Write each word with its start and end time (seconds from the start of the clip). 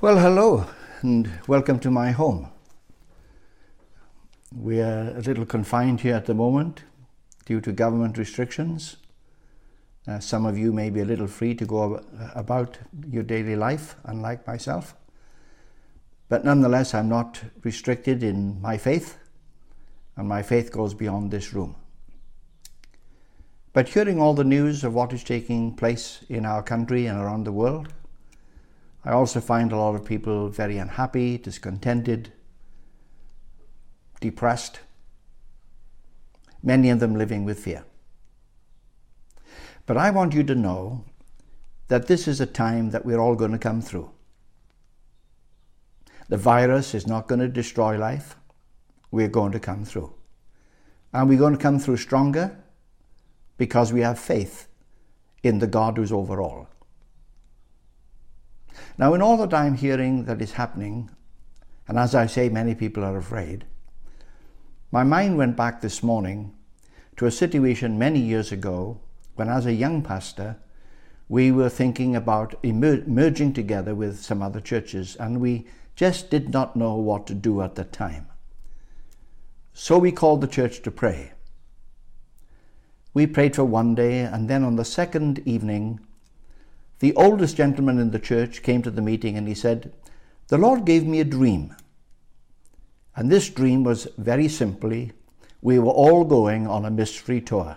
Well, 0.00 0.20
hello, 0.20 0.64
and 1.02 1.28
welcome 1.48 1.80
to 1.80 1.90
my 1.90 2.12
home. 2.12 2.50
We 4.56 4.80
are 4.80 5.10
a 5.16 5.20
little 5.22 5.44
confined 5.44 6.02
here 6.02 6.14
at 6.14 6.26
the 6.26 6.34
moment 6.34 6.84
due 7.46 7.60
to 7.62 7.72
government 7.72 8.16
restrictions. 8.16 8.98
Uh, 10.06 10.20
some 10.20 10.46
of 10.46 10.56
you 10.56 10.72
may 10.72 10.90
be 10.90 11.00
a 11.00 11.04
little 11.04 11.26
free 11.26 11.52
to 11.56 11.66
go 11.66 12.00
about 12.36 12.78
your 13.10 13.24
daily 13.24 13.56
life, 13.56 13.96
unlike 14.04 14.46
myself. 14.46 14.94
But 16.28 16.44
nonetheless, 16.44 16.94
I'm 16.94 17.08
not 17.08 17.40
restricted 17.64 18.22
in 18.22 18.62
my 18.62 18.78
faith, 18.78 19.18
and 20.16 20.28
my 20.28 20.44
faith 20.44 20.70
goes 20.70 20.94
beyond 20.94 21.32
this 21.32 21.52
room. 21.52 21.74
But 23.72 23.88
hearing 23.88 24.20
all 24.20 24.34
the 24.34 24.44
news 24.44 24.84
of 24.84 24.94
what 24.94 25.12
is 25.12 25.24
taking 25.24 25.74
place 25.74 26.24
in 26.28 26.46
our 26.46 26.62
country 26.62 27.06
and 27.06 27.18
around 27.18 27.42
the 27.42 27.52
world, 27.52 27.92
I 29.08 29.12
also 29.12 29.40
find 29.40 29.72
a 29.72 29.76
lot 29.78 29.94
of 29.94 30.04
people 30.04 30.50
very 30.50 30.76
unhappy, 30.76 31.38
discontented, 31.38 32.30
depressed, 34.20 34.80
many 36.62 36.90
of 36.90 37.00
them 37.00 37.16
living 37.16 37.46
with 37.46 37.58
fear. 37.58 37.86
But 39.86 39.96
I 39.96 40.10
want 40.10 40.34
you 40.34 40.42
to 40.42 40.54
know 40.54 41.06
that 41.86 42.06
this 42.06 42.28
is 42.28 42.38
a 42.38 42.44
time 42.44 42.90
that 42.90 43.06
we're 43.06 43.18
all 43.18 43.34
going 43.34 43.52
to 43.52 43.58
come 43.58 43.80
through. 43.80 44.10
The 46.28 46.36
virus 46.36 46.94
is 46.94 47.06
not 47.06 47.28
going 47.28 47.40
to 47.40 47.48
destroy 47.48 47.96
life. 47.96 48.36
We're 49.10 49.28
going 49.28 49.52
to 49.52 49.60
come 49.60 49.86
through. 49.86 50.12
And 51.14 51.30
we're 51.30 51.38
going 51.38 51.56
to 51.56 51.62
come 51.62 51.78
through 51.78 51.96
stronger 51.96 52.62
because 53.56 53.90
we 53.90 54.02
have 54.02 54.18
faith 54.18 54.68
in 55.42 55.60
the 55.60 55.66
God 55.66 55.96
who's 55.96 56.12
over 56.12 56.42
all. 56.42 56.68
Now, 58.96 59.14
in 59.14 59.22
all 59.22 59.36
that 59.38 59.54
I'm 59.54 59.74
hearing 59.74 60.24
that 60.24 60.42
is 60.42 60.52
happening, 60.52 61.10
and 61.86 61.98
as 61.98 62.14
I 62.14 62.26
say, 62.26 62.48
many 62.48 62.74
people 62.74 63.04
are 63.04 63.16
afraid, 63.16 63.64
my 64.90 65.04
mind 65.04 65.36
went 65.36 65.56
back 65.56 65.80
this 65.80 66.02
morning 66.02 66.54
to 67.16 67.26
a 67.26 67.30
situation 67.30 67.98
many 67.98 68.20
years 68.20 68.52
ago 68.52 69.00
when, 69.34 69.48
as 69.48 69.66
a 69.66 69.72
young 69.72 70.02
pastor, 70.02 70.56
we 71.28 71.52
were 71.52 71.68
thinking 71.68 72.16
about 72.16 72.54
emer- 72.64 73.04
merging 73.06 73.52
together 73.52 73.94
with 73.94 74.18
some 74.18 74.42
other 74.42 74.60
churches, 74.60 75.14
and 75.16 75.40
we 75.40 75.66
just 75.94 76.30
did 76.30 76.50
not 76.50 76.74
know 76.74 76.94
what 76.94 77.26
to 77.26 77.34
do 77.34 77.60
at 77.60 77.74
the 77.74 77.84
time. 77.84 78.26
So 79.74 79.98
we 79.98 80.10
called 80.10 80.40
the 80.40 80.46
church 80.48 80.82
to 80.82 80.90
pray. 80.90 81.32
We 83.14 83.26
prayed 83.26 83.56
for 83.56 83.64
one 83.64 83.94
day, 83.94 84.20
and 84.20 84.48
then 84.48 84.64
on 84.64 84.76
the 84.76 84.84
second 84.84 85.40
evening, 85.46 86.00
the 87.00 87.14
oldest 87.14 87.56
gentleman 87.56 87.98
in 87.98 88.10
the 88.10 88.18
church 88.18 88.62
came 88.62 88.82
to 88.82 88.90
the 88.90 89.02
meeting 89.02 89.36
and 89.36 89.46
he 89.46 89.54
said, 89.54 89.92
The 90.48 90.58
Lord 90.58 90.84
gave 90.84 91.06
me 91.06 91.20
a 91.20 91.24
dream. 91.24 91.74
And 93.14 93.30
this 93.30 93.48
dream 93.48 93.84
was 93.84 94.08
very 94.16 94.48
simply 94.48 95.12
we 95.60 95.78
were 95.78 95.90
all 95.90 96.24
going 96.24 96.66
on 96.66 96.84
a 96.84 96.90
mystery 96.90 97.40
tour. 97.40 97.76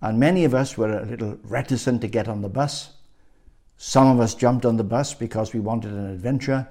And 0.00 0.18
many 0.18 0.44
of 0.44 0.54
us 0.54 0.76
were 0.76 0.98
a 0.98 1.04
little 1.04 1.38
reticent 1.42 2.00
to 2.00 2.08
get 2.08 2.28
on 2.28 2.42
the 2.42 2.48
bus. 2.48 2.90
Some 3.76 4.08
of 4.08 4.20
us 4.20 4.34
jumped 4.34 4.64
on 4.64 4.76
the 4.76 4.84
bus 4.84 5.14
because 5.14 5.52
we 5.52 5.60
wanted 5.60 5.92
an 5.92 6.10
adventure. 6.10 6.68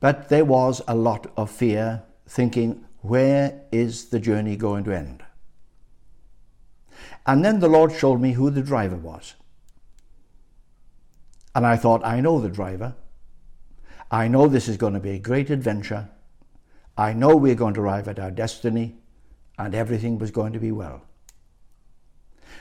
But 0.00 0.28
there 0.28 0.44
was 0.44 0.80
a 0.88 0.94
lot 0.94 1.30
of 1.36 1.50
fear, 1.50 2.02
thinking, 2.26 2.84
where 3.00 3.60
is 3.70 4.06
the 4.06 4.20
journey 4.20 4.56
going 4.56 4.84
to 4.84 4.96
end? 4.96 5.22
And 7.26 7.44
then 7.44 7.60
the 7.60 7.68
Lord 7.68 7.92
showed 7.92 8.20
me 8.20 8.32
who 8.32 8.50
the 8.50 8.62
driver 8.62 8.96
was. 8.96 9.34
And 11.54 11.66
I 11.66 11.76
thought, 11.76 12.04
I 12.04 12.20
know 12.20 12.40
the 12.40 12.48
driver. 12.48 12.94
I 14.10 14.28
know 14.28 14.46
this 14.46 14.68
is 14.68 14.76
going 14.76 14.94
to 14.94 15.00
be 15.00 15.10
a 15.10 15.18
great 15.18 15.50
adventure. 15.50 16.08
I 16.96 17.12
know 17.12 17.36
we're 17.36 17.54
going 17.54 17.74
to 17.74 17.80
arrive 17.80 18.08
at 18.08 18.18
our 18.18 18.30
destiny, 18.30 18.98
and 19.58 19.74
everything 19.74 20.18
was 20.18 20.30
going 20.30 20.52
to 20.52 20.58
be 20.58 20.72
well. 20.72 21.02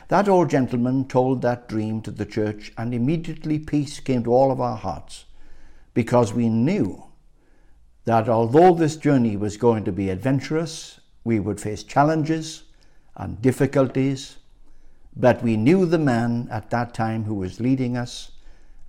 That 0.08 0.28
old 0.28 0.50
gentleman 0.50 1.08
told 1.08 1.42
that 1.42 1.68
dream 1.68 2.02
to 2.02 2.12
the 2.12 2.26
church, 2.26 2.72
and 2.78 2.94
immediately 2.94 3.60
peace 3.60 4.00
came 4.00 4.24
to 4.24 4.34
all 4.34 4.52
of 4.52 4.62
our 4.62 4.78
hearts 4.78 5.26
because 5.94 6.34
we 6.34 6.50
knew 6.50 7.04
that 8.06 8.28
although 8.28 8.74
this 8.74 8.96
journey 8.96 9.38
was 9.38 9.58
going 9.58 9.84
to 9.86 9.92
be 9.92 10.10
adventurous, 10.10 11.00
we 11.24 11.40
would 11.40 11.62
face 11.62 11.84
challenges 11.84 12.64
and 13.16 13.42
difficulties, 13.42 14.38
but 15.16 15.44
we 15.44 15.58
knew 15.58 15.86
the 15.86 16.00
man 16.00 16.48
at 16.50 16.70
that 16.70 16.94
time 16.94 17.26
who 17.26 17.36
was 17.36 17.60
leading 17.60 17.98
us 17.98 18.32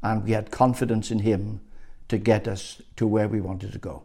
and 0.03 0.25
we 0.25 0.33
had 0.33 0.51
confidence 0.51 1.11
in 1.11 1.21
Him 1.21 1.61
to 2.09 2.19
get 2.19 2.49
us 2.49 2.83
to 2.97 3.07
where 3.07 3.29
we 3.29 3.41
wanted 3.41 3.73
to 3.73 3.79
go. 3.79 4.03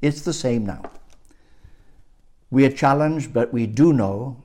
It's 0.00 0.22
the 0.22 0.32
same 0.32 0.64
now. 0.66 0.82
We 2.50 2.64
are 2.64 2.72
challenged, 2.72 3.32
but 3.32 3.52
we 3.52 3.66
do 3.66 3.92
know 3.92 4.42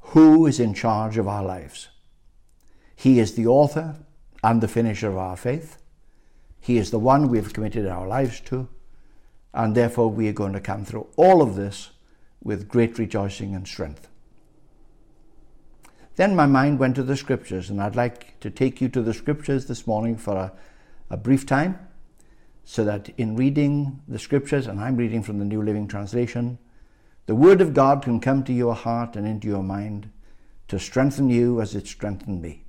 who 0.00 0.46
is 0.46 0.58
in 0.58 0.74
charge 0.74 1.18
of 1.18 1.28
our 1.28 1.44
lives. 1.44 1.88
He 2.96 3.18
is 3.18 3.34
the 3.34 3.46
author 3.46 3.96
and 4.42 4.60
the 4.60 4.68
finisher 4.68 5.08
of 5.08 5.16
our 5.16 5.36
faith. 5.36 5.78
He 6.60 6.76
is 6.76 6.90
the 6.90 6.98
one 6.98 7.28
we've 7.28 7.52
committed 7.52 7.86
our 7.86 8.06
lives 8.06 8.40
to, 8.40 8.68
and 9.54 9.74
therefore 9.74 10.10
we 10.10 10.28
are 10.28 10.32
going 10.32 10.52
to 10.52 10.60
come 10.60 10.84
through 10.84 11.06
all 11.16 11.42
of 11.42 11.56
this 11.56 11.90
with 12.42 12.68
great 12.68 12.98
rejoicing 12.98 13.54
and 13.54 13.66
strength. 13.66 14.09
Then 16.20 16.36
my 16.36 16.44
mind 16.44 16.78
went 16.78 16.96
to 16.96 17.02
the 17.02 17.16
scriptures, 17.16 17.70
and 17.70 17.80
I'd 17.80 17.96
like 17.96 18.38
to 18.40 18.50
take 18.50 18.82
you 18.82 18.90
to 18.90 19.00
the 19.00 19.14
scriptures 19.14 19.64
this 19.64 19.86
morning 19.86 20.18
for 20.18 20.36
a, 20.36 20.52
a 21.08 21.16
brief 21.16 21.46
time, 21.46 21.78
so 22.62 22.84
that 22.84 23.08
in 23.16 23.36
reading 23.36 24.02
the 24.06 24.18
scriptures, 24.18 24.66
and 24.66 24.78
I'm 24.78 24.98
reading 24.98 25.22
from 25.22 25.38
the 25.38 25.46
New 25.46 25.62
Living 25.62 25.88
Translation, 25.88 26.58
the 27.24 27.34
Word 27.34 27.62
of 27.62 27.72
God 27.72 28.02
can 28.02 28.20
come 28.20 28.44
to 28.44 28.52
your 28.52 28.74
heart 28.74 29.16
and 29.16 29.26
into 29.26 29.48
your 29.48 29.62
mind 29.62 30.10
to 30.68 30.78
strengthen 30.78 31.30
you 31.30 31.58
as 31.58 31.74
it 31.74 31.86
strengthened 31.86 32.42
me. 32.42 32.64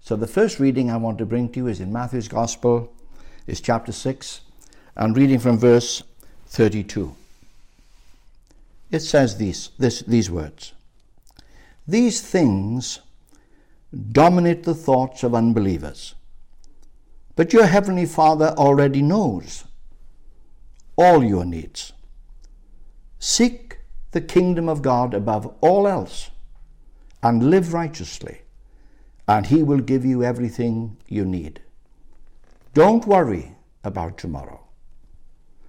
So 0.00 0.14
the 0.14 0.28
first 0.28 0.60
reading 0.60 0.92
I 0.92 0.96
want 0.96 1.18
to 1.18 1.26
bring 1.26 1.48
to 1.48 1.58
you 1.58 1.66
is 1.66 1.80
in 1.80 1.92
Matthew's 1.92 2.28
Gospel, 2.28 2.94
is 3.48 3.60
chapter 3.60 3.90
6, 3.90 4.42
and 4.94 5.16
reading 5.16 5.40
from 5.40 5.58
verse 5.58 6.04
32. 6.46 7.16
It 8.92 9.00
says 9.00 9.38
these, 9.38 9.70
this, 9.76 10.02
these 10.02 10.30
words. 10.30 10.72
These 11.90 12.20
things 12.20 13.00
dominate 14.12 14.62
the 14.62 14.76
thoughts 14.76 15.24
of 15.24 15.34
unbelievers. 15.34 16.14
But 17.34 17.52
your 17.52 17.66
Heavenly 17.66 18.06
Father 18.06 18.54
already 18.56 19.02
knows 19.02 19.64
all 20.94 21.24
your 21.24 21.44
needs. 21.44 21.92
Seek 23.18 23.78
the 24.12 24.20
kingdom 24.20 24.68
of 24.68 24.82
God 24.82 25.14
above 25.14 25.52
all 25.60 25.88
else 25.88 26.30
and 27.24 27.50
live 27.50 27.74
righteously, 27.74 28.42
and 29.26 29.46
He 29.46 29.64
will 29.64 29.80
give 29.80 30.04
you 30.04 30.22
everything 30.22 30.96
you 31.08 31.24
need. 31.24 31.60
Don't 32.72 33.04
worry 33.04 33.56
about 33.82 34.16
tomorrow, 34.16 34.60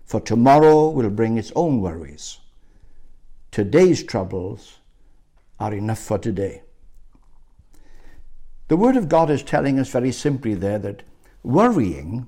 for 0.05 0.21
tomorrow 0.21 0.87
will 0.91 1.09
bring 1.09 1.39
its 1.39 1.51
own 1.55 1.81
worries. 1.81 2.37
Today's 3.49 4.03
troubles 4.03 4.80
are 5.61 5.73
enough 5.75 5.99
for 5.99 6.17
today. 6.17 6.63
The 8.67 8.77
Word 8.77 8.97
of 8.97 9.07
God 9.07 9.29
is 9.29 9.43
telling 9.43 9.77
us 9.79 9.91
very 9.91 10.11
simply 10.11 10.55
there 10.55 10.79
that 10.79 11.03
worrying 11.43 12.27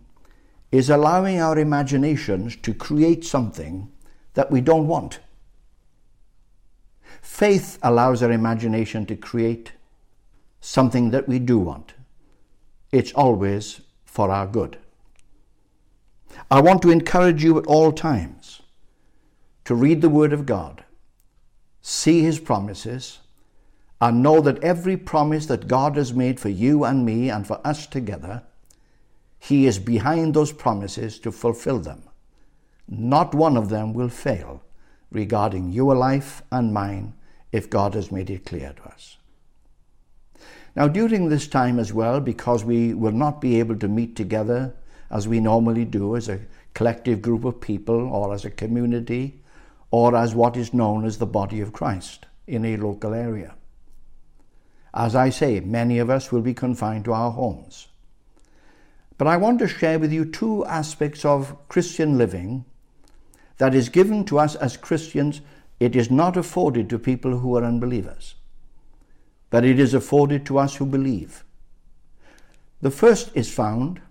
is 0.72 0.90
allowing 0.90 1.40
our 1.40 1.58
imaginations 1.58 2.56
to 2.58 2.74
create 2.74 3.26
something 3.26 3.92
that 4.36 4.52
we 4.52 4.62
don't 4.62 4.88
want. 4.88 5.20
Faith 7.22 7.80
allows 7.82 8.22
our 8.22 8.32
imagination 8.32 9.06
to 9.08 9.16
create 9.16 9.72
something 10.62 11.10
that 11.10 11.28
we 11.28 11.40
do 11.40 11.58
want. 11.58 11.94
It's 12.92 13.14
always 13.14 13.82
for 14.06 14.30
our 14.30 14.46
good. 14.46 14.78
I 16.52 16.62
want 16.62 16.84
to 16.84 16.92
encourage 16.92 17.44
you 17.44 17.58
at 17.58 17.66
all 17.66 17.92
times 17.92 18.62
to 19.66 19.74
read 19.74 20.02
the 20.02 20.10
Word 20.10 20.34
of 20.34 20.46
God, 20.46 20.84
see 21.82 22.22
His 22.22 22.40
promises, 22.40 23.20
and 24.02 24.22
know 24.22 24.42
that 24.42 24.64
every 24.64 24.98
promise 24.98 25.46
that 25.46 25.68
God 25.68 25.96
has 25.96 26.14
made 26.14 26.40
for 26.40 26.50
you 26.50 26.84
and 26.84 27.06
me 27.06 27.30
and 27.30 27.48
for 27.48 27.60
us 27.66 27.88
together, 27.88 28.44
He 29.40 29.66
is 29.66 29.80
behind 29.80 30.34
those 30.34 30.52
promises 30.52 31.20
to 31.20 31.32
fulfill 31.32 31.80
them. 31.80 32.04
Not 32.88 33.34
one 33.34 33.56
of 33.56 33.70
them 33.70 33.94
will 33.94 34.10
fail 34.10 34.62
regarding 35.12 35.72
your 35.72 35.96
life 35.96 36.42
and 36.52 36.74
mine 36.74 37.14
if 37.52 37.70
God 37.70 37.94
has 37.94 38.12
made 38.12 38.30
it 38.30 38.46
clear 38.46 38.74
to 38.74 38.84
us. 38.84 39.18
Now, 40.76 40.88
during 40.88 41.30
this 41.30 41.48
time 41.48 41.80
as 41.80 41.94
well, 41.94 42.20
because 42.20 42.66
we 42.66 42.94
will 42.94 43.12
not 43.12 43.40
be 43.40 43.60
able 43.60 43.78
to 43.78 43.88
meet 43.88 44.16
together 44.16 44.74
as 45.12 45.28
we 45.28 45.40
normally 45.40 45.86
do 45.86 46.16
as 46.16 46.28
a 46.28 46.40
collective 46.74 47.22
group 47.22 47.46
of 47.46 47.62
people 47.62 48.08
or 48.12 48.34
as 48.34 48.44
a 48.44 48.50
community 48.50 49.40
or 49.92 50.16
as 50.16 50.34
what 50.34 50.58
is 50.58 50.74
known 50.74 51.06
as 51.06 51.20
the 51.20 51.26
body 51.28 51.62
of 51.62 51.72
Christ 51.72 52.26
in 52.48 52.66
a 52.66 52.78
local 52.78 53.14
area. 53.14 53.54
As 54.94 55.16
I 55.16 55.30
say, 55.30 55.60
many 55.60 55.98
of 55.98 56.10
us 56.10 56.32
will 56.32 56.42
be 56.42 56.54
confined 56.54 57.06
to 57.06 57.14
our 57.14 57.32
homes. 57.32 57.88
But 59.18 59.28
I 59.28 59.38
want 59.38 59.60
to 59.60 59.68
share 59.68 60.00
with 60.00 60.12
you 60.12 60.26
two 60.26 60.66
aspects 60.66 61.26
of 61.26 61.56
Christian 61.68 62.18
living 62.18 62.66
that 63.58 63.74
is 63.74 63.90
given 63.90 64.26
to 64.26 64.40
us 64.40 64.56
as 64.56 64.78
Christians. 64.78 65.42
It 65.80 65.96
is 65.96 66.12
not 66.12 66.38
afforded 66.38 66.90
to 66.90 67.00
people 67.00 67.40
who 67.40 67.56
are 67.58 67.64
unbelievers, 67.64 68.36
but 69.50 69.66
it 69.66 69.80
is 69.80 69.94
afforded 69.94 70.46
to 70.46 70.58
us 70.58 70.76
who 70.76 70.86
believe. 70.86 71.44
The 72.82 72.92
first 72.92 73.32
is 73.34 73.54
found 73.54 74.02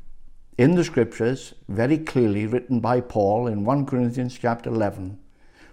in 0.58 0.74
the 0.74 0.84
scriptures, 0.84 1.54
very 1.68 1.98
clearly 1.98 2.46
written 2.46 2.80
by 2.80 3.00
Paul 3.00 3.46
in 3.46 3.64
1 3.64 3.86
Corinthians 3.86 4.38
chapter 4.38 4.70
11, 4.70 5.18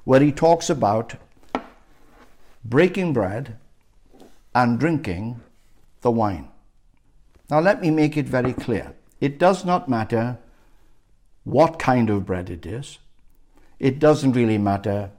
where 0.04 0.22
he 0.22 0.32
talks 0.32 0.70
about 0.70 1.16
breaking 2.64 3.14
bread 3.14 3.58
and 4.54 4.80
drinking 4.80 5.42
the 6.02 6.12
wine. 6.12 6.50
Now, 7.50 7.60
let 7.60 7.82
me 7.82 7.92
make 7.92 8.18
it 8.18 8.28
very 8.28 8.54
clear. 8.54 8.94
It 9.20 9.40
does 9.40 9.66
not 9.66 9.90
matter 9.90 10.38
what 11.44 11.80
kind 11.80 12.10
of 12.10 12.26
bread 12.26 12.50
it 12.50 12.66
is. 12.66 13.00
It 13.80 14.00
doesn't 14.00 14.34
really 14.34 14.58
matter 14.58 15.12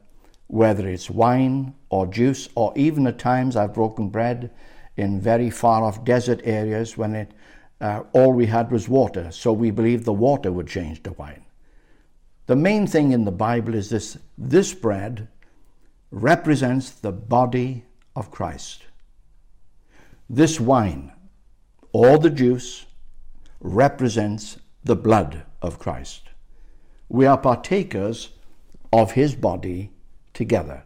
whether 0.47 0.87
it's 0.87 1.11
wine 1.11 1.75
or 1.89 2.07
juice, 2.07 2.49
or 2.55 2.73
even 2.77 3.07
at 3.07 3.19
times 3.19 3.57
I've 3.57 3.75
broken 3.75 4.09
bread 4.09 4.51
in 4.97 5.21
very 5.21 5.51
far 5.51 5.83
off 5.83 6.05
desert 6.05 6.41
areas 6.45 6.97
when 6.97 7.15
it, 7.15 7.33
uh, 7.81 8.03
all 8.13 8.33
we 8.33 8.47
had 8.47 8.71
was 8.71 8.89
water, 8.89 9.31
so 9.31 9.53
we 9.53 9.71
believed 9.71 10.05
the 10.05 10.13
water 10.13 10.53
would 10.53 10.67
change 10.67 11.03
to 11.05 11.13
wine. 11.13 11.45
The 12.47 12.57
main 12.57 12.87
thing 12.87 13.13
in 13.13 13.25
the 13.25 13.33
Bible 13.33 13.75
is 13.75 13.91
this 13.91 14.19
this 14.37 14.75
bread 14.75 15.29
represents 16.11 16.91
the 16.91 17.13
body 17.13 17.85
of 18.17 18.31
Christ. 18.31 18.87
This 20.33 20.61
wine, 20.61 21.11
or 21.93 22.17
the 22.17 22.31
juice, 22.31 22.87
represents 23.59 24.59
the 24.85 24.95
blood 24.95 25.43
of 25.61 25.81
Christ. 25.81 26.29
We 27.09 27.27
are 27.27 27.37
partakers 27.37 28.29
of 28.93 29.13
his 29.13 29.35
body 29.35 29.91
together. 30.33 30.85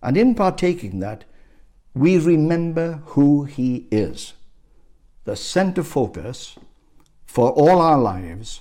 And 0.00 0.16
in 0.16 0.36
partaking 0.36 1.00
that, 1.00 1.24
we 1.94 2.16
remember 2.16 3.02
who 3.06 3.42
he 3.42 3.88
is. 3.90 4.34
The 5.24 5.34
center 5.34 5.82
focus 5.82 6.56
for 7.26 7.50
all 7.50 7.80
our 7.80 7.98
lives 7.98 8.60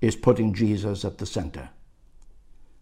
is 0.00 0.14
putting 0.14 0.54
Jesus 0.54 1.04
at 1.04 1.18
the 1.18 1.26
center. 1.26 1.70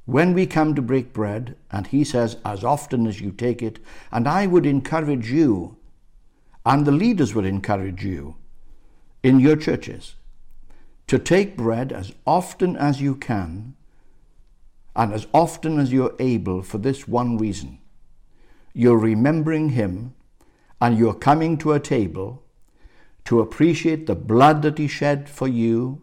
When 0.05 0.35
we 0.35 0.47
come 0.47 0.75
to 0.75 0.83
break 0.83 1.15
bread, 1.15 1.57
and 1.71 1.87
he 1.87 2.05
says, 2.05 2.37
as 2.45 2.63
often 2.63 3.07
as 3.07 3.19
you 3.19 3.33
take 3.33 3.63
it, 3.63 3.79
and 4.13 4.29
I 4.29 4.47
would 4.47 4.67
encourage 4.67 5.33
you, 5.33 5.79
and 6.67 6.85
the 6.85 6.93
leaders 6.93 7.35
would 7.35 7.47
encourage 7.47 8.05
you, 8.05 8.37
in 9.23 9.41
your 9.41 9.57
churches 9.57 10.17
to 11.07 11.19
take 11.19 11.57
bread 11.57 11.93
as 11.93 12.13
often 12.27 12.77
as 12.77 13.01
you 13.01 13.15
can 13.15 13.75
and 14.95 15.13
as 15.13 15.27
often 15.33 15.79
as 15.79 15.93
you're 15.93 16.15
able 16.19 16.63
for 16.63 16.79
this 16.79 17.07
one 17.07 17.39
reason. 17.39 17.79
You're 18.73 18.99
remembering 18.99 19.71
Him 19.71 20.15
and 20.81 20.99
you're 20.99 21.15
coming 21.15 21.59
to 21.59 21.73
a 21.73 21.81
table 21.81 22.43
to 23.25 23.41
appreciate 23.41 24.07
the 24.07 24.15
blood 24.15 24.63
that 24.63 24.79
He 24.79 24.89
shed 24.89 25.29
for 25.29 25.47
you 25.47 26.03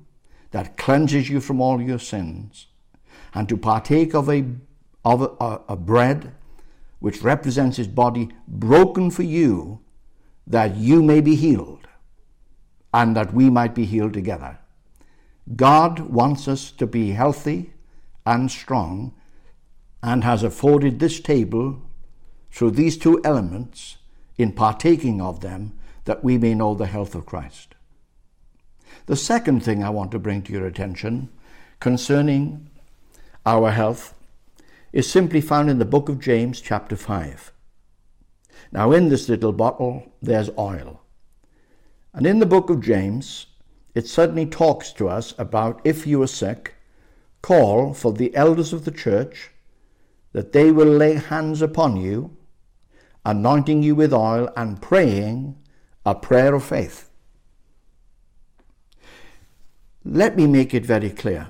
that 0.51 0.77
cleanses 0.77 1.30
you 1.30 1.42
from 1.42 1.60
all 1.60 1.81
your 1.81 2.00
sins 2.00 2.68
and 3.33 3.50
to 3.50 3.57
partake 3.57 4.13
of 4.13 4.30
a, 4.30 4.45
of 5.04 5.21
a, 5.21 5.62
a 5.68 5.75
bread 5.75 6.33
which 7.00 7.21
represents 7.21 7.77
His 7.77 7.88
body 7.88 8.30
broken 8.48 9.12
for 9.12 9.24
you 9.24 9.82
that 10.45 10.75
you 10.75 11.01
may 11.01 11.22
be 11.22 11.36
healed 11.36 11.88
and 12.94 13.16
that 13.16 13.34
we 13.34 13.50
might 13.50 13.74
be 13.74 13.86
healed 13.86 14.13
together. 14.13 14.60
God 15.56 16.00
wants 16.00 16.48
us 16.48 16.72
to 16.72 16.88
be 16.88 17.12
healthy 17.12 17.74
and 18.25 18.50
strong 18.50 19.13
and 20.01 20.24
has 20.24 20.44
afforded 20.44 21.00
this 21.00 21.19
table 21.19 21.81
through 22.51 22.72
these 22.72 22.98
two 22.98 23.22
elements 23.24 23.98
in 24.38 24.51
partaking 24.51 25.22
of 25.22 25.42
them 25.42 25.78
that 26.06 26.24
we 26.24 26.38
may 26.38 26.54
know 26.54 26.74
the 26.74 26.86
health 26.86 27.16
of 27.16 27.25
Christ. 27.25 27.75
The 29.06 29.16
second 29.16 29.63
thing 29.63 29.84
I 29.84 29.89
want 29.89 30.12
to 30.12 30.19
bring 30.19 30.42
to 30.44 30.54
your 30.54 30.66
attention 30.66 31.30
concerning 31.80 32.69
our 33.46 33.72
health 33.72 34.13
is 34.92 35.10
simply 35.10 35.42
found 35.42 35.69
in 35.69 35.80
the 35.80 35.86
book 35.86 36.07
of 36.07 36.19
James, 36.19 36.62
chapter 36.62 36.96
5. 36.96 37.51
Now, 38.71 38.91
in 38.91 39.09
this 39.09 39.29
little 39.29 39.51
bottle, 39.51 40.11
there's 40.21 40.50
oil. 40.57 41.01
And 42.13 42.25
in 42.25 42.39
the 42.39 42.45
book 42.45 42.69
of 42.69 42.81
James, 42.81 43.47
it 43.95 44.07
suddenly 44.07 44.45
talks 44.45 44.91
to 44.94 45.09
us 45.09 45.33
about 45.38 45.81
if 45.83 46.07
you 46.07 46.21
are 46.21 46.27
sick, 46.27 46.75
call 47.41 47.94
for 47.94 48.13
the 48.13 48.35
elders 48.35 48.73
of 48.73 48.85
the 48.85 48.91
church 48.91 49.51
that 50.31 50.51
they 50.51 50.71
will 50.71 50.88
lay 50.88 51.15
hands 51.15 51.61
upon 51.61 51.97
you, 51.97 52.35
anointing 53.25 53.83
you 53.83 53.95
with 53.95 54.13
oil 54.13 54.50
and 54.57 54.81
praying 54.81 55.55
a 56.05 56.15
prayer 56.15 56.53
of 56.53 56.63
faith. 56.63 57.09
Let 60.03 60.35
me 60.35 60.47
make 60.47 60.73
it 60.73 60.85
very 60.85 61.09
clear. 61.09 61.50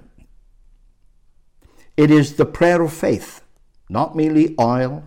It 1.95 2.11
is 2.11 2.35
the 2.35 2.45
prayer 2.45 2.81
of 2.81 2.93
faith, 2.93 3.41
not 3.89 4.15
merely 4.15 4.55
oil, 4.59 5.03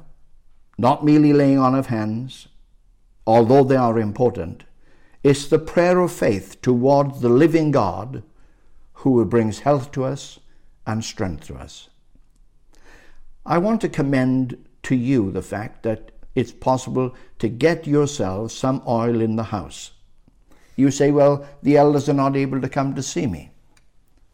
not 0.78 1.04
merely 1.04 1.32
laying 1.32 1.58
on 1.58 1.74
of 1.74 1.86
hands, 1.86 2.48
although 3.26 3.64
they 3.64 3.76
are 3.76 3.98
important 3.98 4.64
it's 5.26 5.48
the 5.48 5.58
prayer 5.58 5.98
of 5.98 6.12
faith 6.12 6.62
toward 6.62 7.16
the 7.16 7.28
living 7.28 7.72
God 7.72 8.22
who 8.92 9.24
brings 9.24 9.58
health 9.58 9.90
to 9.90 10.04
us 10.04 10.38
and 10.86 11.04
strength 11.04 11.48
to 11.48 11.56
us. 11.56 11.88
I 13.44 13.58
want 13.58 13.80
to 13.80 13.88
commend 13.88 14.64
to 14.84 14.94
you 14.94 15.32
the 15.32 15.42
fact 15.42 15.82
that 15.82 16.12
it's 16.36 16.52
possible 16.52 17.12
to 17.40 17.48
get 17.48 17.88
yourself 17.88 18.52
some 18.52 18.82
oil 18.86 19.20
in 19.20 19.34
the 19.34 19.42
house. 19.42 19.90
You 20.76 20.92
say, 20.92 21.10
well, 21.10 21.44
the 21.60 21.76
elders 21.76 22.08
are 22.08 22.14
not 22.14 22.36
able 22.36 22.60
to 22.60 22.68
come 22.68 22.94
to 22.94 23.02
see 23.02 23.26
me. 23.26 23.50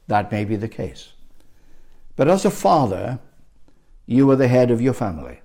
That 0.08 0.30
may 0.30 0.44
be 0.44 0.56
the 0.56 0.68
case. 0.68 1.14
But 2.16 2.28
as 2.28 2.44
a 2.44 2.50
father, 2.50 3.18
you 4.04 4.30
are 4.30 4.36
the 4.36 4.48
head 4.48 4.70
of 4.70 4.82
your 4.82 4.92
family. 4.92 5.40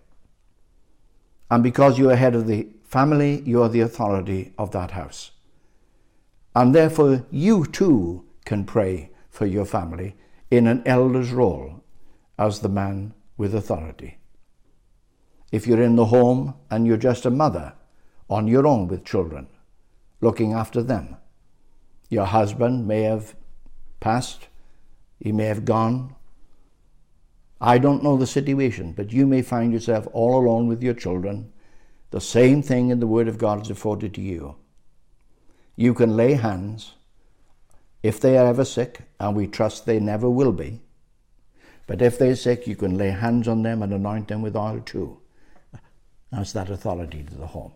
And 1.49 1.63
because 1.63 1.97
you 1.97 2.09
are 2.09 2.15
head 2.15 2.35
of 2.35 2.47
the 2.47 2.67
family, 2.83 3.41
you 3.41 3.61
are 3.61 3.69
the 3.69 3.81
authority 3.81 4.53
of 4.57 4.71
that 4.71 4.91
house. 4.91 5.31
And 6.55 6.73
therefore, 6.73 7.25
you 7.31 7.65
too 7.65 8.25
can 8.45 8.65
pray 8.65 9.11
for 9.29 9.45
your 9.45 9.65
family 9.65 10.15
in 10.50 10.67
an 10.67 10.81
elder's 10.86 11.31
role 11.31 11.83
as 12.38 12.60
the 12.60 12.69
man 12.69 13.13
with 13.38 13.53
authority. 13.53 14.17
If 15.51 15.67
you're 15.67 15.81
in 15.81 15.95
the 15.95 16.05
home 16.05 16.55
and 16.69 16.86
you're 16.86 16.98
just 16.98 17.25
a 17.25 17.29
mother 17.29 17.74
on 18.29 18.48
your 18.48 18.67
own 18.67 18.88
with 18.88 19.05
children, 19.05 19.48
looking 20.19 20.53
after 20.53 20.81
them, 20.81 21.17
your 22.10 22.25
husband 22.25 22.88
may 22.88 23.03
have 23.03 23.36
passed, 24.00 24.48
he 25.19 25.31
may 25.31 25.45
have 25.45 25.65
gone. 25.65 26.15
I 27.59 27.77
don't 27.77 28.03
know 28.03 28.17
the 28.17 28.27
situation, 28.27 28.93
but 28.93 29.11
you 29.11 29.25
may 29.25 29.41
find 29.41 29.73
yourself 29.73 30.07
all 30.13 30.39
alone 30.39 30.67
with 30.67 30.83
your 30.83 30.93
children. 30.93 31.51
The 32.11 32.21
same 32.21 32.61
thing 32.61 32.89
in 32.89 32.99
the 32.99 33.07
Word 33.07 33.27
of 33.27 33.37
God 33.37 33.61
is 33.61 33.69
afforded 33.69 34.13
to 34.13 34.21
you 34.21 34.55
you 35.77 35.93
can 35.93 36.17
lay 36.17 36.33
hands 36.33 36.95
if 38.03 38.19
they 38.19 38.37
are 38.37 38.47
ever 38.47 38.65
sick, 38.65 39.01
and 39.19 39.35
we 39.35 39.47
trust 39.47 39.85
they 39.85 39.99
never 39.99 40.29
will 40.29 40.51
be. 40.51 40.81
But 41.85 42.01
if 42.01 42.17
they're 42.17 42.35
sick, 42.35 42.67
you 42.67 42.75
can 42.75 42.97
lay 42.97 43.11
hands 43.11 43.47
on 43.47 43.61
them 43.61 43.81
and 43.81 43.93
anoint 43.93 44.27
them 44.27 44.41
with 44.41 44.55
oil 44.55 44.81
too. 44.83 45.19
That's 46.31 46.51
that 46.53 46.69
authority 46.69 47.23
to 47.23 47.35
the 47.35 47.47
home. 47.47 47.73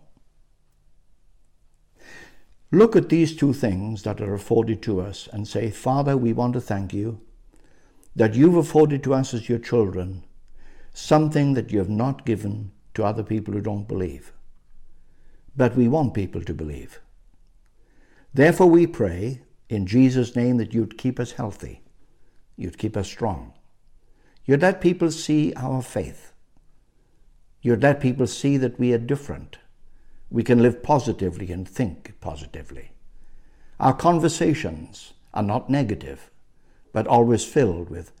Look 2.70 2.96
at 2.96 3.08
these 3.08 3.36
two 3.36 3.52
things 3.52 4.02
that 4.02 4.20
are 4.20 4.34
afforded 4.34 4.82
to 4.82 5.00
us 5.00 5.28
and 5.32 5.46
say, 5.46 5.70
Father, 5.70 6.16
we 6.16 6.32
want 6.32 6.54
to 6.54 6.60
thank 6.60 6.92
you 6.92 7.20
that 8.14 8.34
you've 8.34 8.56
afforded 8.56 9.02
to 9.02 9.14
us 9.14 9.32
as 9.34 9.48
your 9.48 9.58
children 9.58 10.24
something 10.94 11.54
that 11.54 11.72
you 11.72 11.78
have 11.78 11.88
not 11.88 12.26
given 12.26 12.70
to 12.94 13.04
other 13.04 13.22
people 13.22 13.54
who 13.54 13.60
don't 13.60 13.88
believe. 13.88 14.32
But 15.56 15.76
we 15.76 15.88
want 15.88 16.14
people 16.14 16.42
to 16.42 16.54
believe. 16.54 17.00
Therefore, 18.34 18.68
we 18.68 18.86
pray 18.86 19.42
in 19.68 19.86
Jesus' 19.86 20.36
name 20.36 20.58
that 20.58 20.74
you'd 20.74 20.98
keep 20.98 21.18
us 21.18 21.32
healthy, 21.32 21.82
you'd 22.56 22.78
keep 22.78 22.96
us 22.96 23.08
strong. 23.08 23.54
You'd 24.44 24.62
let 24.62 24.80
people 24.80 25.10
see 25.10 25.54
our 25.54 25.82
faith. 25.82 26.32
You'd 27.60 27.82
let 27.82 28.00
people 28.00 28.26
see 28.26 28.56
that 28.56 28.78
we 28.78 28.92
are 28.92 28.98
different. 28.98 29.58
We 30.30 30.42
can 30.42 30.60
live 30.60 30.82
positively 30.82 31.52
and 31.52 31.68
think 31.68 32.14
positively. 32.20 32.90
Our 33.78 33.94
conversations 33.94 35.12
are 35.32 35.44
not 35.44 35.70
negative, 35.70 36.31
but 36.92 37.06
always 37.06 37.44
filled 37.44 37.90
with 37.90 38.12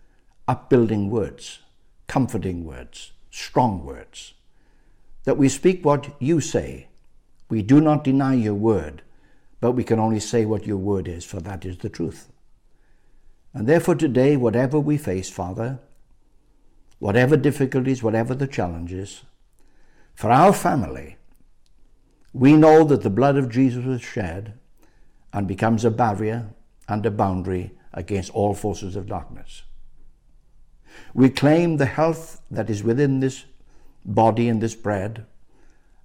upbuilding 0.48 1.10
words, 1.10 1.60
comforting 2.06 2.64
words, 2.64 3.12
strong 3.30 3.84
words. 3.84 4.34
That 5.24 5.38
we 5.38 5.48
speak 5.48 5.84
what 5.84 6.14
you 6.18 6.40
say. 6.40 6.88
We 7.48 7.62
do 7.62 7.80
not 7.80 8.04
deny 8.04 8.34
your 8.34 8.54
word, 8.54 9.02
but 9.60 9.72
we 9.72 9.84
can 9.84 9.98
only 9.98 10.20
say 10.20 10.44
what 10.44 10.66
your 10.66 10.78
word 10.78 11.06
is, 11.06 11.24
for 11.24 11.40
that 11.40 11.64
is 11.64 11.78
the 11.78 11.88
truth. 11.88 12.32
And 13.54 13.68
therefore, 13.68 13.94
today, 13.94 14.36
whatever 14.36 14.80
we 14.80 14.96
face, 14.96 15.28
Father, 15.28 15.78
whatever 16.98 17.36
difficulties, 17.36 18.02
whatever 18.02 18.34
the 18.34 18.46
challenges, 18.46 19.22
for 20.14 20.30
our 20.30 20.52
family, 20.52 21.16
we 22.32 22.54
know 22.54 22.84
that 22.84 23.02
the 23.02 23.10
blood 23.10 23.36
of 23.36 23.50
Jesus 23.50 23.84
was 23.84 24.00
shed 24.00 24.54
and 25.32 25.46
becomes 25.46 25.84
a 25.84 25.90
barrier 25.90 26.50
and 26.88 27.04
a 27.04 27.10
boundary 27.10 27.72
against 27.92 28.30
all 28.30 28.54
forces 28.54 28.96
of 28.96 29.06
darkness. 29.06 29.62
We 31.14 31.30
claim 31.30 31.76
the 31.76 31.86
health 31.86 32.40
that 32.50 32.70
is 32.70 32.82
within 32.82 33.20
this 33.20 33.44
body 34.04 34.48
and 34.48 34.60
this 34.60 34.74
bread, 34.74 35.26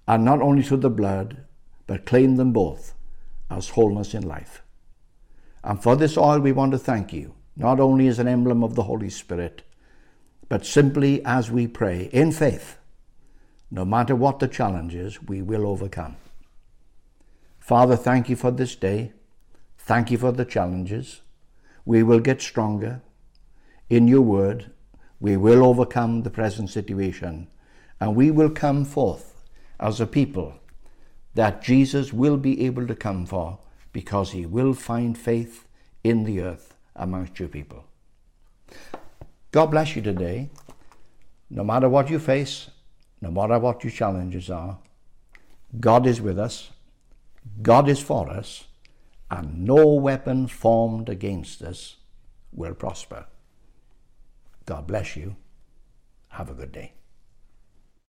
and 0.06 0.24
not 0.24 0.40
only 0.40 0.62
through 0.62 0.78
the 0.78 0.90
blood, 0.90 1.44
but 1.86 2.06
claim 2.06 2.36
them 2.36 2.52
both 2.52 2.94
as 3.50 3.70
wholeness 3.70 4.14
in 4.14 4.26
life. 4.26 4.62
And 5.64 5.82
for 5.82 5.96
this 5.96 6.16
oil, 6.16 6.38
we 6.38 6.52
want 6.52 6.72
to 6.72 6.78
thank 6.78 7.12
you, 7.12 7.34
not 7.56 7.80
only 7.80 8.06
as 8.06 8.18
an 8.18 8.28
emblem 8.28 8.62
of 8.62 8.74
the 8.74 8.84
Holy 8.84 9.10
Spirit, 9.10 9.62
but 10.48 10.64
simply 10.64 11.24
as 11.24 11.50
we 11.50 11.66
pray 11.66 12.08
in 12.12 12.32
faith, 12.32 12.78
no 13.70 13.84
matter 13.84 14.16
what 14.16 14.38
the 14.38 14.48
challenges, 14.48 15.22
we 15.22 15.42
will 15.42 15.66
overcome. 15.66 16.16
Father, 17.58 17.96
thank 17.96 18.30
you 18.30 18.36
for 18.36 18.50
this 18.50 18.74
day. 18.74 19.12
Thank 19.76 20.10
you 20.10 20.16
for 20.16 20.32
the 20.32 20.46
challenges. 20.46 21.20
We 21.84 22.02
will 22.02 22.20
get 22.20 22.40
stronger. 22.40 23.02
In 23.88 24.08
your 24.08 24.22
word, 24.22 24.70
we 25.20 25.36
will 25.36 25.64
overcome 25.64 26.22
the 26.22 26.30
present 26.30 26.70
situation 26.70 27.48
and 28.00 28.14
we 28.14 28.30
will 28.30 28.50
come 28.50 28.84
forth 28.84 29.34
as 29.80 30.00
a 30.00 30.06
people 30.06 30.54
that 31.34 31.62
Jesus 31.62 32.12
will 32.12 32.36
be 32.36 32.66
able 32.66 32.86
to 32.86 32.94
come 32.94 33.26
for 33.26 33.58
because 33.92 34.32
he 34.32 34.46
will 34.46 34.74
find 34.74 35.16
faith 35.16 35.66
in 36.04 36.24
the 36.24 36.40
earth 36.40 36.74
amongst 36.94 37.38
your 37.38 37.48
people. 37.48 37.84
God 39.50 39.66
bless 39.66 39.96
you 39.96 40.02
today. 40.02 40.50
No 41.50 41.64
matter 41.64 41.88
what 41.88 42.10
you 42.10 42.18
face, 42.18 42.70
no 43.20 43.30
matter 43.30 43.58
what 43.58 43.82
your 43.82 43.90
challenges 43.90 44.50
are, 44.50 44.78
God 45.80 46.06
is 46.06 46.20
with 46.20 46.38
us, 46.38 46.70
God 47.62 47.88
is 47.88 48.00
for 48.00 48.30
us, 48.30 48.64
and 49.30 49.64
no 49.64 49.86
weapon 49.86 50.46
formed 50.46 51.08
against 51.08 51.62
us 51.62 51.96
will 52.52 52.74
prosper. 52.74 53.26
God 54.66 54.86
bless 54.86 55.16
you. 55.16 55.36
Have 56.28 56.50
a 56.50 56.54
good 56.54 56.72
day. 56.72 56.97